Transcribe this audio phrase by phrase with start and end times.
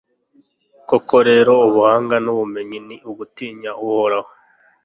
[0.89, 4.31] koko rero, ubuhanga n'ubumenyi ni ugutinya uhoraho